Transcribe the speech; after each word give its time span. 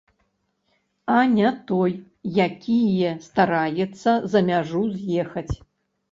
А 1.15 1.17
не 1.33 1.49
той, 1.71 1.91
якія 2.45 3.11
стараецца 3.25 4.11
за 4.33 4.41
мяжу 4.49 4.81
з'ехаць. 4.95 5.55